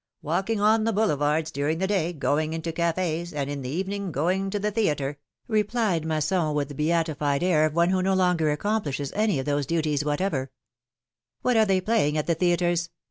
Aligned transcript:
Walking 0.23 0.59
on 0.59 0.83
the 0.83 0.93
Boulevards 0.93 1.51
during 1.51 1.77
the 1.77 1.85
day, 1.85 2.11
going 2.11 2.53
into 2.53 2.71
cafes, 2.71 3.31
and 3.33 3.51
in 3.51 3.61
the 3.61 3.69
evening 3.69 4.11
going 4.11 4.49
to 4.49 4.57
the 4.57 4.71
theatre," 4.71 5.19
replied 5.47 6.05
Masson, 6.05 6.55
with 6.55 6.69
the 6.69 6.73
beatified 6.73 7.43
air 7.43 7.67
of 7.67 7.75
one 7.75 7.89
who 7.91 8.01
no 8.01 8.15
longer 8.15 8.49
accomplishes 8.49 9.13
any 9.13 9.37
of 9.37 9.45
those 9.45 9.67
duties 9.67 10.03
whatever. 10.03 10.49
134 11.43 11.43
philom^:ne's 11.43 11.43
marriages. 11.43 11.43
What 11.43 11.55
are 11.57 11.65
they 11.67 11.81
playing 11.81 12.17
at 12.17 12.25
the 12.25 12.33
theatres?" 12.33 12.89